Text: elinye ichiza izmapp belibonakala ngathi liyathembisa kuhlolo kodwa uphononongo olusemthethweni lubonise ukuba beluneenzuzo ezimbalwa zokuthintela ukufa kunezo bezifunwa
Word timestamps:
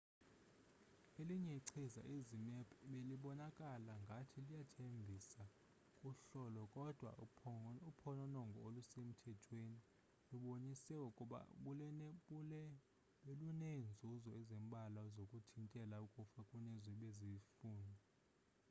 elinye 1.19 1.53
ichiza 1.61 2.01
izmapp 2.17 2.67
belibonakala 2.91 3.93
ngathi 4.03 4.37
liyathembisa 4.45 5.43
kuhlolo 5.99 6.61
kodwa 6.75 7.11
uphononongo 7.89 8.59
olusemthethweni 8.67 9.77
lubonise 10.29 10.93
ukuba 11.09 11.39
beluneenzuzo 13.29 14.29
ezimbalwa 14.41 15.03
zokuthintela 15.15 15.97
ukufa 16.07 16.41
kunezo 16.49 16.91
bezifunwa 16.99 17.95